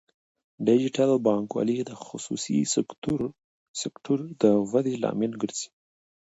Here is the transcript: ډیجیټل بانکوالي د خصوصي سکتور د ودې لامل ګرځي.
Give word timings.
ډیجیټل 0.65 1.11
بانکوالي 1.25 1.77
د 1.85 1.91
خصوصي 2.05 2.57
سکتور 3.81 4.19
د 4.41 4.43
ودې 4.71 4.95
لامل 5.03 5.31
ګرځي. 5.41 5.69